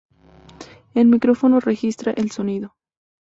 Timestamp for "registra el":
1.59-2.31